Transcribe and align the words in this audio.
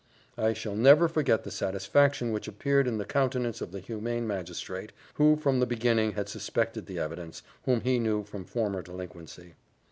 I 0.35 0.55
never 0.73 1.07
shall 1.07 1.13
forget 1.13 1.43
the 1.43 1.51
satisfaction 1.51 2.31
which 2.31 2.47
appeared 2.47 2.87
in 2.87 2.97
the 2.97 3.05
countenance 3.05 3.61
of 3.61 3.71
the 3.71 3.79
humane 3.79 4.25
magistrate, 4.25 4.93
who 5.13 5.35
from 5.35 5.59
the 5.59 5.67
beginning 5.67 6.13
had 6.13 6.27
suspected 6.27 6.87
the 6.87 6.97
evidence, 6.97 7.43
whom 7.65 7.81
he 7.81 7.99
knew 7.99 8.23
from 8.23 8.43
former 8.43 8.81
delinquency. 8.81 9.53